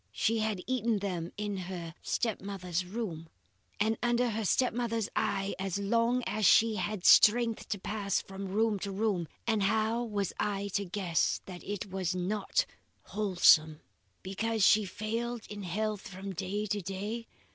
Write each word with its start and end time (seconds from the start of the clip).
She 0.11 0.39
had 0.39 0.63
eaten 0.65 0.97
them 0.97 1.31
in 1.37 1.57
her 1.57 1.93
step 2.01 2.41
mother's 2.41 2.85
room, 2.87 3.29
and 3.79 3.99
under 4.01 4.31
her 4.31 4.45
step 4.45 4.73
mother's 4.73 5.09
eye 5.15 5.53
as 5.59 5.77
long 5.77 6.23
as 6.25 6.43
she 6.43 6.77
had 6.77 7.05
strength 7.05 7.67
to 7.69 7.77
pass 7.79 8.19
from 8.19 8.47
room 8.47 8.79
to 8.79 8.91
room, 8.91 9.27
and 9.45 9.61
how 9.61 10.01
was 10.03 10.33
I 10.39 10.69
to 10.69 10.85
guess 10.85 11.41
that 11.45 11.63
it 11.63 11.91
was 11.91 12.15
not 12.15 12.65
wholesome? 13.13 13.81
Because 14.23 14.63
she 14.63 14.85
failed 14.85 15.45
in 15.51 15.61
health 15.61 16.07
from 16.07 16.33
day 16.33 16.65
to 16.65 16.81
day? 16.81 17.27